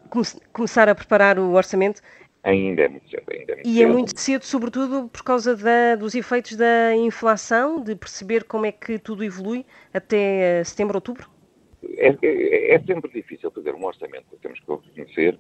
começar 0.54 0.88
a 0.88 0.96
preparar 0.96 1.38
o 1.38 1.52
orçamento? 1.54 2.02
Ainda 2.46 2.84
é 2.84 2.88
muito 2.88 3.10
cedo. 3.10 3.24
Ainda 3.32 3.54
é 3.54 3.56
muito 3.56 3.68
e 3.68 3.74
cedo. 3.74 3.82
é 3.82 3.92
muito 3.92 4.20
cedo, 4.20 4.44
sobretudo 4.44 5.10
por 5.10 5.24
causa 5.24 5.56
da, 5.56 5.96
dos 5.96 6.14
efeitos 6.14 6.56
da 6.56 6.96
inflação, 6.96 7.82
de 7.84 7.96
perceber 7.96 8.44
como 8.44 8.68
é 8.68 8.72
que 8.72 9.00
tudo 9.00 9.24
evolui 9.24 9.66
até 9.92 10.60
eh, 10.60 10.64
setembro, 10.64 10.96
outubro? 10.96 11.28
É, 11.98 12.16
é, 12.22 12.76
é 12.76 12.80
sempre 12.82 13.12
difícil 13.12 13.50
fazer 13.50 13.74
um 13.74 13.84
orçamento, 13.84 14.26
temos 14.44 14.60
que 14.60 14.72
reconhecer, 14.72 15.40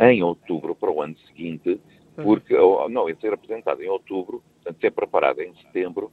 em 0.00 0.22
outubro 0.22 0.76
para 0.76 0.92
o 0.92 1.02
ano 1.02 1.16
seguinte, 1.26 1.80
hum. 2.16 2.22
porque, 2.22 2.54
não, 2.54 3.08
é 3.08 3.14
ser 3.16 3.32
apresentado 3.32 3.82
em 3.82 3.88
outubro, 3.88 4.40
portanto, 4.62 4.80
ser 4.80 4.92
preparado 4.92 5.40
em 5.40 5.52
setembro, 5.56 6.12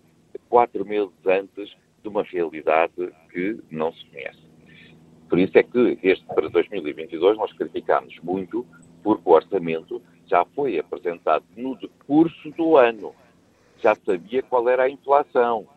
quatro 0.49 0.83
meses 0.83 1.13
antes 1.25 1.71
de 2.01 2.09
uma 2.09 2.23
realidade 2.23 3.13
que 3.31 3.59
não 3.69 3.93
se 3.93 4.03
conhece. 4.07 4.41
Por 5.29 5.37
isso 5.37 5.55
é 5.57 5.63
que 5.63 5.99
este 6.01 6.25
para 6.25 6.49
2022 6.49 7.37
nós 7.37 7.53
criticámos 7.53 8.17
muito, 8.23 8.65
porque 9.03 9.21
o 9.23 9.33
orçamento 9.33 10.01
já 10.31 10.45
foi 10.55 10.79
apresentado 10.79 11.43
no 11.57 11.75
decurso 11.75 12.49
do 12.51 12.77
ano. 12.77 13.13
Já 13.83 13.93
sabia 13.95 14.41
qual 14.41 14.69
era 14.69 14.83
a 14.83 14.89
inflação. 14.89 15.67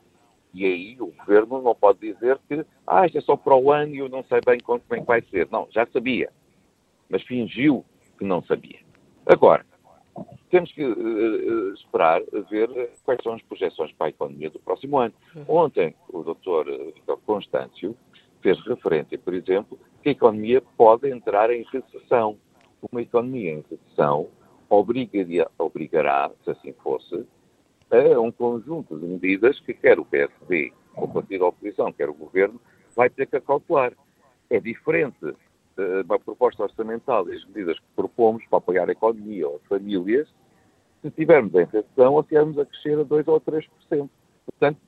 E 0.54 0.64
aí 0.64 0.96
o 1.00 1.06
governo 1.06 1.60
não 1.60 1.74
pode 1.74 1.98
dizer 1.98 2.38
que 2.48 2.64
ah, 2.86 3.04
isto 3.04 3.18
é 3.18 3.20
só 3.20 3.36
para 3.36 3.56
o 3.56 3.72
ano 3.72 3.92
e 3.92 3.98
eu 3.98 4.08
não 4.08 4.22
sei 4.22 4.40
bem 4.46 4.60
como 4.60 4.80
é 4.90 5.00
que 5.00 5.06
vai 5.06 5.20
ser. 5.22 5.48
Não, 5.50 5.66
já 5.72 5.84
sabia. 5.86 6.30
Mas 7.08 7.22
fingiu 7.22 7.84
que 8.16 8.24
não 8.24 8.44
sabia. 8.44 8.78
Agora, 9.26 9.66
temos 10.50 10.70
que 10.70 10.84
uh, 10.84 11.74
esperar 11.74 12.22
ver 12.48 12.92
quais 13.04 13.20
são 13.24 13.34
as 13.34 13.42
projeções 13.42 13.90
para 13.94 14.06
a 14.06 14.10
economia 14.10 14.50
do 14.50 14.60
próximo 14.60 14.98
ano. 14.98 15.14
Ontem, 15.48 15.96
o 16.08 16.22
doutor 16.22 16.66
Constâncio 17.26 17.96
fez 18.40 18.60
referência, 18.64 19.18
por 19.18 19.34
exemplo, 19.34 19.76
que 20.00 20.10
a 20.10 20.12
economia 20.12 20.62
pode 20.76 21.10
entrar 21.10 21.50
em 21.50 21.64
recessão. 21.72 22.38
Uma 22.92 23.02
economia 23.02 23.50
em 23.50 23.64
recessão 23.68 24.28
obrigaria, 24.68 25.48
obrigará, 25.58 26.30
se 26.44 26.50
assim 26.50 26.72
fosse, 26.82 27.26
a 27.90 28.20
um 28.20 28.32
conjunto 28.32 28.98
de 28.98 29.06
medidas 29.06 29.60
que 29.60 29.72
quer 29.72 29.98
o 29.98 30.04
PSD, 30.04 30.72
o 30.96 31.08
partido 31.08 31.40
da 31.40 31.46
oposição, 31.46 31.92
quer 31.92 32.08
o 32.08 32.14
governo, 32.14 32.60
vai 32.96 33.10
ter 33.10 33.26
que 33.26 33.40
calcular. 33.40 33.92
É 34.50 34.60
diferente 34.60 35.24
uh, 35.24 35.36
uma 36.04 36.18
proposta 36.18 36.62
orçamental 36.62 37.28
e 37.28 37.36
as 37.36 37.44
medidas 37.46 37.78
que 37.78 37.86
propomos 37.94 38.44
para 38.46 38.58
apoiar 38.58 38.88
a 38.88 38.92
economia 38.92 39.48
ou 39.48 39.56
as 39.56 39.68
famílias, 39.68 40.28
se 41.02 41.08
estivermos 41.08 41.54
em 41.54 41.64
recessão 41.64 42.14
ou 42.14 42.22
se 42.22 42.34
estivermos 42.34 42.58
a 42.58 42.66
crescer 42.66 42.98
a 42.98 43.02
2 43.02 43.28
ou 43.28 43.40
3%. 43.40 43.68
Portanto, 44.46 44.78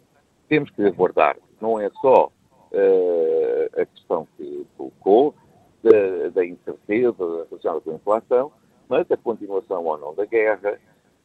temos 0.48 0.70
que 0.70 0.82
aguardar. 0.82 1.36
Não 1.60 1.80
é 1.80 1.90
só 2.00 2.26
uh, 2.26 3.80
a 3.80 3.86
questão 3.86 4.26
que 4.36 4.66
colocou 4.76 5.34
da, 5.82 6.28
da 6.30 6.44
incerteza 6.44 7.46
relacionada 7.48 7.80
com 7.80 7.90
a 7.90 7.94
inflação, 7.94 8.52
mas 8.88 9.10
a 9.10 9.16
continuação 9.16 9.84
ou 9.84 9.98
não 9.98 10.14
da 10.14 10.24
guerra, 10.24 10.78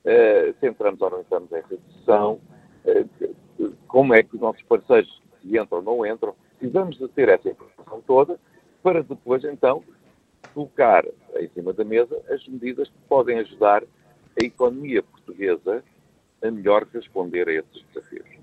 uh, 0.05 0.55
se 0.59 0.67
entramos 0.67 1.01
ou 1.01 1.09
não 1.09 1.21
entramos 1.21 1.51
em 1.51 1.61
recessão, 1.61 2.39
uh, 2.85 3.75
como 3.87 4.13
é 4.13 4.23
que 4.23 4.35
os 4.35 4.41
nossos 4.41 4.61
parceiros 4.63 5.21
entram 5.43 5.79
ou 5.79 5.83
não 5.83 6.05
entram, 6.05 6.35
precisamos 6.57 6.97
de 6.97 7.07
ter 7.09 7.29
essa 7.29 7.49
informação 7.49 8.01
toda 8.05 8.39
para 8.81 9.03
depois, 9.03 9.43
então, 9.43 9.83
colocar 10.53 11.05
em 11.39 11.49
cima 11.53 11.73
da 11.73 11.83
mesa 11.83 12.19
as 12.29 12.45
medidas 12.47 12.87
que 12.87 12.97
podem 13.07 13.39
ajudar 13.39 13.83
a 13.83 14.45
economia 14.45 15.03
portuguesa 15.03 15.83
a 16.41 16.51
melhor 16.51 16.87
responder 16.93 17.47
a 17.47 17.53
esses 17.53 17.83
desafios. 17.93 18.41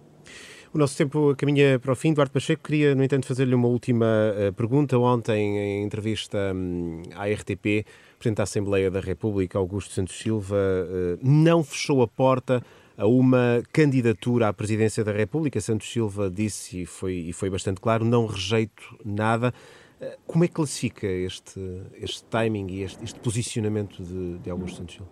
O 0.73 0.79
nosso 0.79 0.97
tempo 0.97 1.35
caminha 1.37 1.79
para 1.79 1.93
o 1.93 1.97
fim. 1.97 2.11
Eduardo 2.11 2.33
Pacheco, 2.33 2.63
queria, 2.63 2.95
no 2.95 3.03
entanto, 3.03 3.27
fazer-lhe 3.27 3.55
uma 3.55 3.69
última 3.69 4.07
uh, 4.07 4.53
pergunta. 4.53 4.99
Ontem, 4.99 5.59
em 5.59 5.83
entrevista 5.83 6.53
um, 6.55 7.03
à 7.15 7.27
RTP, 7.27 7.87
Presidente 8.19 8.37
da 8.39 8.43
Assembleia 8.43 8.91
da 8.91 9.01
República, 9.01 9.59
Augusto 9.59 9.95
Santos 9.95 10.19
Silva, 10.19 10.57
uh, 10.57 11.19
não 11.23 11.63
fechou 11.63 12.03
a 12.03 12.09
porta 12.09 12.63
a 12.97 13.07
uma 13.07 13.63
candidatura 13.73 14.49
à 14.49 14.53
presidência 14.53 15.05
da 15.05 15.13
República. 15.13 15.61
Santos 15.61 15.91
Silva 15.91 16.29
disse, 16.29 16.83
e 16.83 16.87
foi, 16.87 17.15
e 17.15 17.33
foi 17.33 17.49
bastante 17.49 17.81
claro, 17.81 18.05
não 18.05 18.27
rejeito 18.27 18.99
nada. 19.05 19.55
Uh, 20.01 20.07
como 20.27 20.45
é 20.45 20.49
que 20.49 20.55
classifica 20.55 21.07
este, 21.07 21.61
este 21.95 22.25
timing 22.25 22.67
e 22.71 22.83
este, 22.83 23.05
este 23.05 23.21
posicionamento 23.21 24.03
de, 24.03 24.39
de 24.39 24.51
Augusto 24.51 24.79
Santos 24.79 24.97
Silva? 24.97 25.11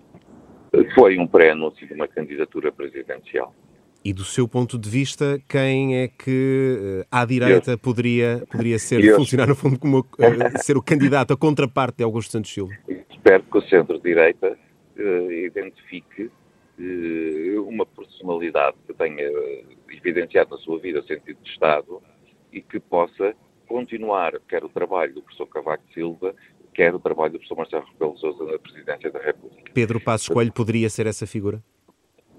Foi 0.95 1.17
um 1.17 1.27
pré-anúncio 1.27 1.87
de 1.87 1.95
uma 1.95 2.09
candidatura 2.09 2.73
presidencial. 2.73 3.55
E 4.05 4.13
do 4.13 4.25
seu 4.25 4.47
ponto 4.47 4.79
de 4.79 4.89
vista, 4.89 5.41
quem 5.49 5.97
é 5.97 6.09
que 6.09 7.03
uh, 7.03 7.07
à 7.11 7.25
direita 7.25 7.73
eu. 7.73 7.79
poderia, 7.79 8.45
poderia 8.51 8.79
ser, 8.79 9.03
eu. 9.03 9.17
funcionar 9.17 9.49
no 9.49 9.55
fundo 9.55 9.79
como 9.79 10.07
ser 10.61 10.77
o 10.77 10.83
candidato, 10.83 11.33
a 11.33 11.37
contraparte 11.37 11.99
de 11.99 12.05
Augusto 12.05 12.33
Santos 12.33 12.53
Silva? 12.53 12.73
Espero 13.27 13.43
que 13.43 13.59
o 13.59 13.63
centro-direita 13.63 14.57
uh, 14.97 15.33
identifique 15.33 16.31
uma 17.67 17.85
personalidade 17.85 18.77
que 18.87 18.95
tenha 18.95 19.25
evidenciado 19.91 20.51
na 20.51 20.59
sua 20.59 20.79
vida 20.79 21.03
sentido 21.03 21.37
de 21.43 21.51
Estado 21.51 22.01
e 22.53 22.61
que 22.61 22.79
possa 22.79 23.35
continuar 23.67 24.39
quer 24.47 24.63
o 24.63 24.69
trabalho 24.69 25.13
do 25.15 25.23
professor 25.23 25.47
Cavaco 25.49 25.83
Silva, 25.93 26.37
quer 26.73 26.95
o 26.95 27.01
trabalho 27.01 27.33
do 27.33 27.39
professor 27.39 27.57
Marcelo 27.57 27.87
Rebelo 27.93 28.17
Sousa 28.19 28.45
na 28.45 28.59
presidência 28.61 29.11
da 29.11 29.19
República. 29.19 29.73
Pedro 29.75 29.99
Passos 29.99 30.29
Coelho 30.29 30.53
poderia 30.53 30.89
ser 30.89 31.09
essa 31.09 31.27
figura? 31.27 31.61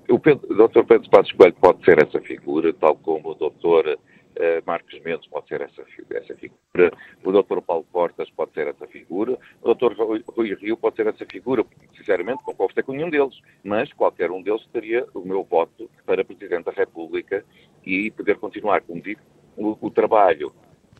O, 0.07 0.17
Pedro, 0.17 0.47
o 0.49 0.67
Dr. 0.67 0.85
Pedro 0.85 1.09
Passos 1.09 1.33
Coelho 1.33 1.55
pode 1.55 1.83
ser 1.83 2.01
essa 2.01 2.21
figura, 2.21 2.71
tal 2.71 2.95
como 2.95 3.31
o 3.31 3.35
Dr. 3.35 3.97
Uh, 4.37 4.61
Marcos 4.67 4.99
Mendes 5.01 5.27
pode 5.27 5.47
ser 5.47 5.61
essa, 5.61 5.83
essa 6.11 6.35
figura, 6.35 6.91
o 7.23 7.31
Dr. 7.31 7.59
Paulo 7.59 7.85
Portas 7.91 8.29
pode 8.29 8.53
ser 8.53 8.67
essa 8.67 8.85
figura, 8.85 9.37
o 9.63 9.73
Dr. 9.73 9.93
Rui 9.95 10.53
Rio 10.53 10.77
pode 10.77 10.95
ser 10.95 11.07
essa 11.07 11.25
figura. 11.25 11.65
Sinceramente, 11.95 12.43
concordo 12.43 12.83
com 12.83 12.93
nenhum 12.93 13.09
deles, 13.09 13.39
mas 13.63 13.91
qualquer 13.93 14.29
um 14.29 14.43
deles 14.43 14.63
teria 14.71 15.07
o 15.15 15.21
meu 15.21 15.43
voto 15.43 15.89
para 16.05 16.23
Presidente 16.23 16.65
da 16.65 16.71
República 16.71 17.43
e 17.83 18.11
poder 18.11 18.37
continuar, 18.37 18.81
como 18.81 19.01
digo, 19.01 19.21
o, 19.55 19.75
o 19.81 19.89
trabalho 19.89 20.53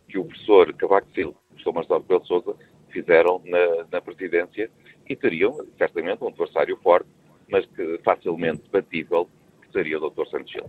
que 0.08 0.18
o 0.18 0.24
professor 0.24 0.72
Cavaco 0.74 1.08
Silva, 1.14 1.30
o 1.30 1.48
professor 1.50 1.72
Marcelo 1.72 2.00
Rebelo 2.00 2.26
Sousa, 2.26 2.56
fizeram 2.88 3.40
na, 3.44 3.86
na 3.92 4.00
presidência 4.00 4.68
e 5.08 5.14
teriam, 5.14 5.56
certamente, 5.76 6.24
um 6.24 6.28
adversário 6.28 6.76
forte 6.78 7.08
mas 7.50 7.66
que 7.66 7.98
facilmente 8.04 8.62
batível, 8.70 9.28
que 9.62 9.72
seria 9.72 9.98
o 9.98 10.10
Dr. 10.10 10.26
Santos 10.28 10.52
Gil. 10.52 10.64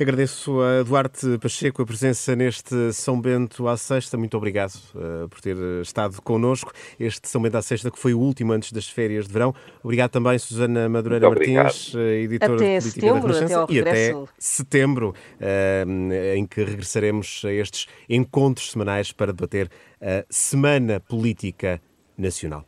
Agradeço 0.00 0.60
a 0.60 0.82
Duarte 0.82 1.38
Pacheco 1.38 1.82
a 1.82 1.86
presença 1.86 2.34
neste 2.34 2.92
São 2.92 3.20
Bento 3.20 3.68
à 3.68 3.76
Sexta. 3.76 4.16
Muito 4.16 4.36
obrigado 4.36 4.74
uh, 4.94 5.28
por 5.28 5.40
ter 5.40 5.56
estado 5.82 6.20
connosco. 6.22 6.72
Este 6.98 7.28
São 7.28 7.42
Bento 7.42 7.56
à 7.56 7.62
Sexta 7.62 7.90
que 7.90 7.98
foi 7.98 8.14
o 8.14 8.18
último 8.18 8.52
antes 8.52 8.72
das 8.72 8.88
férias 8.88 9.26
de 9.26 9.32
verão. 9.32 9.54
Obrigado 9.82 10.10
também, 10.10 10.38
Susana 10.38 10.88
Madureira 10.88 11.28
Martins, 11.28 11.94
eh, 11.94 12.22
editora 12.22 12.54
até 12.54 12.78
de 12.78 12.84
Política 12.84 13.06
setembro, 13.06 13.32
da 13.32 13.40
Renascença. 13.40 13.66
e 13.72 13.80
até 13.80 14.14
setembro, 14.38 15.14
uh, 15.40 16.34
em 16.36 16.46
que 16.46 16.64
regressaremos 16.64 17.42
a 17.44 17.52
estes 17.52 17.86
encontros 18.08 18.70
semanais 18.70 19.12
para 19.12 19.32
debater 19.32 19.70
a 20.00 20.24
Semana 20.30 21.00
Política 21.00 21.80
Nacional. 22.16 22.66